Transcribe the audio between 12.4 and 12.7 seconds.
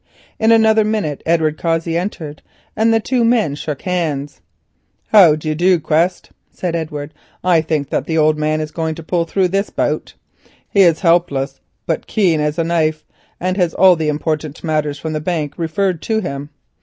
a